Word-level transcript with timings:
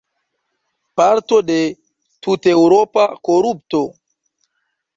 Parto 1.01 1.37
de 1.49 1.59
tuteŭropa 2.27 3.07
korupto? 3.29 3.83